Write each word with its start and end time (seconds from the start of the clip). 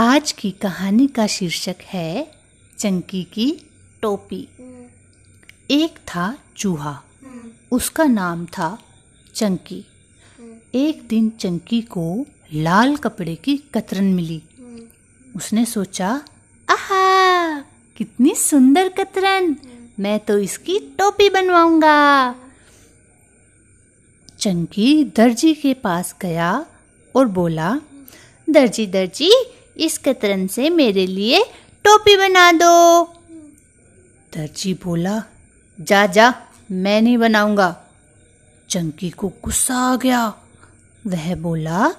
आज 0.00 0.32
की 0.32 0.50
कहानी 0.50 1.06
का 1.06 1.26
शीर्षक 1.26 1.76
है 1.82 2.32
चंकी 2.78 3.24
की 3.24 3.70
टोपी। 4.02 4.48
एक 5.70 5.98
था 5.98 6.38
चूहा। 6.56 7.02
उसका 7.72 8.04
नाम 8.04 8.46
था 8.46 8.78
चंकी। 9.34 9.84
एक 10.74 11.08
दिन 11.08 11.30
चंकी 11.30 11.80
को 11.80 12.26
लाल 12.54 12.96
कपड़े 12.96 13.34
की 13.34 13.56
कतरन 13.56 14.04
मिली। 14.04 14.42
उसने 15.36 15.64
सोचा, 15.64 16.22
आहा, 16.70 17.60
कितनी 17.96 18.34
सुंदर 18.34 18.88
कतरन! 18.88 19.56
मैं 19.98 20.18
तो 20.20 20.38
इसकी 20.38 20.78
टोपी 20.78 21.30
बनवाऊँगा। 21.30 22.34
चंकी 24.38 25.04
दर्जी 25.04 25.54
के 25.54 25.74
पास 25.74 26.16
गया 26.20 26.66
और 27.16 27.26
बोला, 27.26 27.80
दर्जी 28.50 28.86
दर्जी 28.86 29.44
इस 29.78 29.98
कतरन 29.98 30.46
से 30.46 30.70
मेरे 30.70 31.06
लिए 31.06 31.42
टोपी 31.84 32.16
बना 32.16 32.52
दो। 32.52 33.04
दर्जी 34.34 34.74
बोला 34.74 35.22
जा 35.78 36.06
जा 36.06 36.34
मैं 36.70 37.00
नहीं 37.02 37.18
बनाऊँगा। 37.18 37.68
चंकी 38.70 39.10
को 39.10 39.28
गुस्सा 39.28 39.74
आ 39.74 39.96
गया। 39.96 40.26
वह 41.06 41.34
बोला 41.34 41.94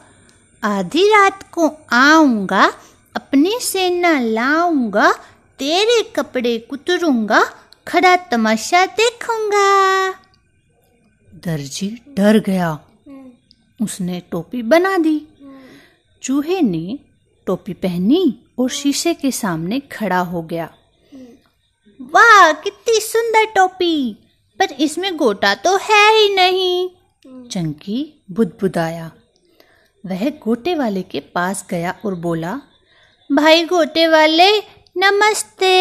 आधी 0.63 1.07
रात 1.09 1.43
को 1.51 1.71
आऊँगा 1.91 2.73
अपनी 3.15 3.59
सेना 3.61 4.19
लाऊँगा 4.19 5.11
तेरे 5.59 6.01
कपड़े 6.15 6.57
कुतरूँगा 6.59 7.43
खड़ा 7.87 8.15
तमाशा 8.15 8.85
देखूँगा। 8.85 9.67
दर्जी 11.45 11.87
डर 12.17 12.39
गया। 12.39 12.79
उसने 13.79 14.21
टोपी 14.31 14.61
बना 14.61 14.97
दी। 14.97 15.27
चूहे 16.21 16.61
ने 16.61 16.99
टोपी 17.49 17.73
पहनी 17.73 18.23
और 18.59 18.69
शीशे 18.69 19.13
के 19.13 19.31
सामने 19.31 19.79
खड़ा 19.79 20.19
हो 20.19 20.41
गया। 20.41 20.65
वाह 22.01 22.51
कितनी 22.53 22.99
सुंदर 22.99 23.45
टोपी। 23.45 24.13
पर 24.59 24.71
इसमें 24.71 25.15
गोटा 25.17 25.55
तो 25.55 25.75
है 25.77 26.17
ही 26.17 26.35
नहीं। 26.35 26.89
चंकी 27.49 28.23
बुदबुदाया। 28.31 29.11
वह 30.05 30.29
गोटे 30.29 30.75
वाले 30.75 31.01
के 31.01 31.19
पास 31.19 31.65
गया 31.69 31.95
और 32.05 32.15
बोला 32.15 32.61
भाई 33.29 33.63
गोटे 33.63 34.07
वाले 34.07 34.51
नमस्ते। 34.97 35.73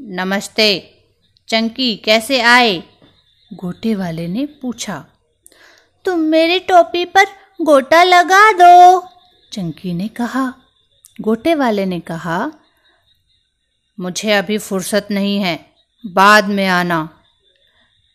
नमस्ते 0.00 0.68
चंकी 1.48 1.96
कैसे 1.96 2.40
आए? 2.40 2.82
गोटे 3.54 3.94
वाले 3.94 4.28
ने 4.28 4.46
पूछा 4.46 5.04
तुम 6.04 6.18
मेरी 6.18 6.58
टोपी 6.58 7.04
पर 7.04 7.24
गोटा 7.62 8.02
लगा 8.02 8.52
दो। 8.52 9.00
चंकी 9.52 9.94
ने 9.94 10.08
कहा। 10.08 10.54
गोटे 11.20 11.54
वाले 11.54 11.86
ने 11.86 12.00
कहा, 12.00 12.52
मुझे 14.00 14.32
अभी 14.32 14.58
फुर्सत 14.58 15.08
नहीं 15.10 15.38
है, 15.38 15.74
बाद 16.06 16.44
में 16.44 16.66
आना। 16.66 17.08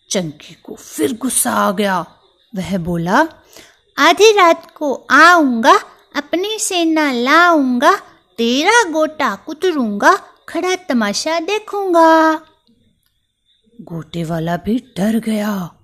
चंकी 0.09 0.53
को 0.63 0.75
फिर 0.75 1.17
गुस्सा 1.17 1.51
आ 1.51 1.71
गया। 1.71 2.05
वह 2.55 2.77
बोला, 2.77 3.27
आधी 3.97 4.31
रात 4.31 4.71
को 4.71 4.93
आऊँगा, 5.11 5.77
अपनी 6.15 6.59
सेना 6.59 7.11
लाऊँगा, 7.11 7.95
तेरा 8.37 8.89
गोटा 8.89 9.35
कुतरूँगा, 9.35 10.15
खड़ा 10.49 10.75
तमाशा 10.75 11.39
देखूँगा। 11.39 12.33
गोटे 13.81 14.23
वाला 14.23 14.57
भी 14.57 14.93
डर 14.97 15.19
गया। 15.19 15.75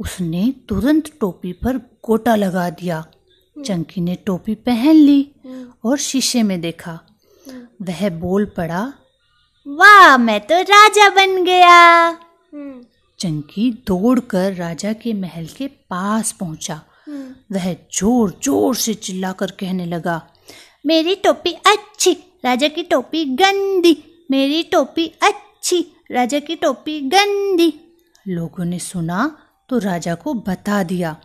उसने 0.00 0.54
तुरंत 0.68 1.18
टोपी 1.20 1.52
पर 1.52 1.76
गोटा 1.78 2.36
लगा 2.36 2.70
दिया। 2.70 3.04
चंकी 3.58 4.00
ने 4.00 4.14
टोपी 4.26 4.54
पहन 4.54 4.94
ली 4.94 5.20
और 5.84 5.98
शीशे 5.98 6.42
में 6.42 6.60
देखा। 6.60 6.98
वह 7.82 8.08
बोल 8.10 8.44
पड़ा, 8.56 8.82
वाह, 9.66 10.16
मैं 10.18 10.40
तो 10.40 10.60
राजा 10.62 11.08
बन 11.10 11.42
गया। 11.44 12.12
चंकी 13.20 13.70
दौड़कर 13.86 14.52
राजा 14.54 14.92
के 14.92 15.12
महल 15.14 15.46
के 15.56 15.66
पास 15.66 16.32
पहुँचा। 16.32 16.80
वह 17.52 17.72
ज़ोर 17.92 18.38
ज़ोर 18.42 18.76
से 18.76 18.94
चिल्लाकर 18.96 19.50
कहने 19.50 19.86
लगा, 19.86 20.20
मेरी 20.84 21.14
टोपी 21.14 21.52
अच्छी, 21.66 22.12
राजा 22.44 22.68
की 22.68 22.82
टोपी 22.82 23.24
गंदी, 23.36 23.96
मेरी 24.30 24.62
टोपी 24.62 25.06
अच्छी, 25.22 25.80
राजा 26.10 26.38
की 26.38 26.56
टोपी 26.56 27.00
गंदी। 27.10 27.72
लोगों 28.26 28.64
ने 28.64 28.78
सुना 28.78 29.30
तो 29.70 29.78
राजा 29.78 30.14
को 30.14 30.34
बता 30.34 30.82
दिया। 30.82 31.16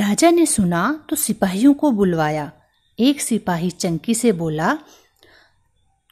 राजा 0.00 0.30
ने 0.30 0.46
सुना 0.46 1.06
तो 1.10 1.16
सिपाहियों 1.16 1.74
को 1.74 1.90
बुलवाया। 1.90 2.52
एक 2.98 3.20
सिपाही 3.20 3.70
चंकी 3.70 4.14
से 4.14 4.32
बोला, 4.32 4.78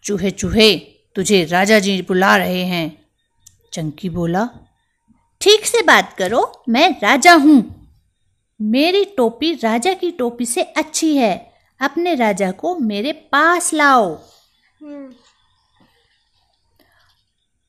चूहे 0.04 0.30
चूहे, 0.30 0.76
तुझे 1.14 1.44
राजा 1.44 1.78
जी 1.78 2.02
बुला 2.02 2.36
रहे 2.36 2.64
हैं। 2.64 3.06
चंकी 3.72 4.08
बोला, 4.08 4.48
ठीक 5.40 5.66
से 5.66 5.82
बात 5.82 6.16
करो, 6.18 6.62
मैं 6.68 7.00
राजा 7.02 7.34
हूँ। 7.34 7.88
मेरी 8.62 9.04
टोपी 9.04 9.54
राजा 9.54 9.92
की 9.94 10.10
टोपी 10.10 10.46
से 10.46 10.62
अच्छी 10.62 11.16
है। 11.16 11.52
अपने 11.80 12.14
राजा 12.14 12.50
को 12.50 12.78
मेरे 12.78 13.12
पास 13.12 13.74
लाओ। 13.74 14.18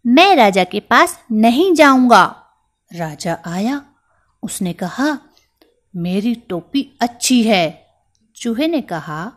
मैं 0.08 0.36
राजा 0.36 0.64
के 0.64 0.80
पास 0.80 1.20
नहीं 1.32 1.74
जाऊँगा। 1.74 2.44
राजा 2.94 3.38
आया, 3.46 3.82
उसने 4.44 4.74
कहा 4.74 5.20
मेरी 5.96 6.36
टोपी 6.36 6.82
अच्छी 7.02 7.44
है। 7.44 7.88
चूहे 8.36 8.68
ने 8.68 8.82
कहा, 8.82 9.32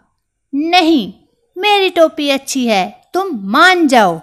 नहीं, 0.54 1.12
मेरी 1.56 1.90
टोपी 1.90 2.28
अच्छी 2.30 2.66
है, 2.66 3.10
तुम 3.14 3.28
मान 3.50 3.86
जाओ। 3.88 4.20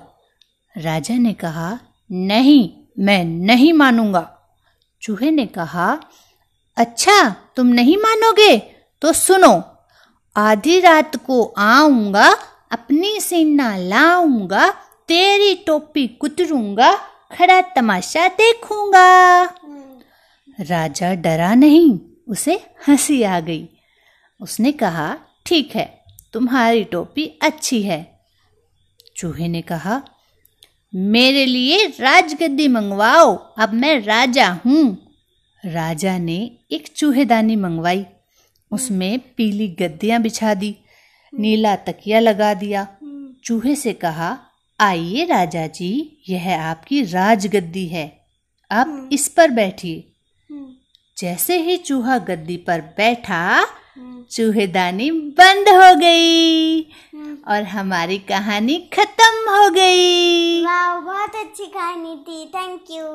राजा 0.76 1.18
ने 1.18 1.34
कहा, 1.34 1.80
नहीं, 2.12 2.70
मैं 3.00 3.24
नहीं 3.26 3.72
मानूँगा। 3.74 4.30
चूहे 5.02 5.32
ने 5.32 5.46
कहा 5.46 6.00
अच्छा 6.78 7.36
तुम 7.56 7.68
नहीं 7.68 7.98
मानोगे 7.98 8.58
तो 9.02 9.14
सुनो, 9.14 9.64
आधी 10.36 10.80
रात 10.80 11.16
को 11.16 11.44
आऊँगा, 11.58 12.28
अपनी 12.72 13.20
सेना 13.20 13.76
लाऊँगा, 13.78 14.70
तेरी 15.08 15.54
टोपी 15.68 16.08
कुतरूँगा, 16.08 16.92
खड़ा 17.32 17.62
तमाशा 17.62 18.28
देखूँगा। 18.28 19.44
राजा 20.60 21.14
डरा 21.14 21.54
नहीं। 21.56 22.00
उसे 22.28 22.66
हँसी 22.88 23.24
आ 23.24 23.40
गई। 23.40 23.70
उसने 24.42 24.72
कहा, 24.72 25.18
ठीक 25.46 25.76
है, 25.76 26.04
तुम्हारी 26.34 26.84
टोपी 26.84 27.40
अच्छी 27.42 27.82
है। 27.82 28.20
चूहे 29.18 29.48
ने 29.48 29.62
कहा, 29.62 30.02
मेरे 30.96 31.46
लिए 31.46 31.86
राजगद्दी 31.86 32.68
मंगवाओ, 32.68 33.36
अब 33.36 33.74
मैं 33.74 34.00
राजा 34.00 34.60
हूँ। 34.66 34.98
राजा 35.66 36.18
ने 36.18 36.52
एक 36.72 36.88
चूहेदानी 36.88 37.56
मंगवाई। 37.56 38.06
उसमें 38.72 39.20
पीली 39.20 39.68
गद्दियाँ 39.68 40.22
बिछा 40.22 40.54
दी, 40.54 40.76
नीला 41.34 41.76
तकिया 41.76 42.20
लगा 42.20 42.54
दिया। 42.54 42.88
चूहे 43.44 43.76
से 43.76 43.94
कहा, 43.94 44.40
आइए 44.80 45.26
राजा 45.26 45.68
जी, 45.68 46.22
यह 46.30 46.62
आपकी 46.62 47.02
राजगद्दी 47.02 47.88
है। 47.88 48.26
आप 48.72 49.10
इस 49.12 49.28
पर 49.28 49.52
बैठिए। 49.52 50.15
जैसे 51.18 51.58
ही 51.58 51.78
चूहा 51.78 52.18
गद्दी 52.18 52.56
पर 52.58 52.82
बैठा 52.98 53.44
चूहेदानी 54.32 55.10
बंद 55.38 55.70
हो 55.70 55.94
गई 55.96 56.82
और 57.48 57.64
हमारी 57.64 58.18
कहानी 58.30 58.78
खत्म 58.94 59.52
हो 59.52 59.70
गई। 59.70 60.64
वाह 60.66 61.00
बहुत 61.00 61.36
अच्छी 61.36 61.66
कहानी 61.66 62.16
थी। 62.28 62.46
Thank 62.56 62.92
you 62.92 63.06